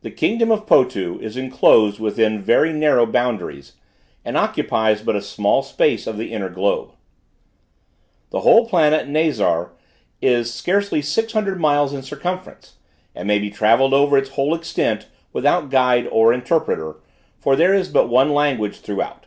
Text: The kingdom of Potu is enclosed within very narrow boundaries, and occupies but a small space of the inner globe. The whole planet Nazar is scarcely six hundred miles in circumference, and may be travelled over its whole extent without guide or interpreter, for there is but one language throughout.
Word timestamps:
The 0.00 0.10
kingdom 0.10 0.50
of 0.50 0.64
Potu 0.66 1.18
is 1.20 1.36
enclosed 1.36 2.00
within 2.00 2.40
very 2.40 2.72
narrow 2.72 3.04
boundaries, 3.04 3.74
and 4.24 4.34
occupies 4.34 5.02
but 5.02 5.14
a 5.14 5.20
small 5.20 5.62
space 5.62 6.06
of 6.06 6.16
the 6.16 6.32
inner 6.32 6.48
globe. 6.48 6.92
The 8.30 8.40
whole 8.40 8.66
planet 8.66 9.08
Nazar 9.08 9.72
is 10.22 10.54
scarcely 10.54 11.02
six 11.02 11.34
hundred 11.34 11.60
miles 11.60 11.92
in 11.92 12.00
circumference, 12.02 12.76
and 13.14 13.28
may 13.28 13.38
be 13.38 13.50
travelled 13.50 13.92
over 13.92 14.16
its 14.16 14.30
whole 14.30 14.54
extent 14.54 15.06
without 15.34 15.68
guide 15.68 16.06
or 16.10 16.32
interpreter, 16.32 16.96
for 17.38 17.56
there 17.56 17.74
is 17.74 17.90
but 17.90 18.06
one 18.08 18.32
language 18.32 18.80
throughout. 18.80 19.26